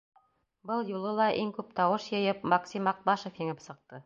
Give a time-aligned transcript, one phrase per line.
[0.71, 3.99] Был юлы ла, иң күп тауыш йыйып, Максим Аҡбашев еңеп сыҡты.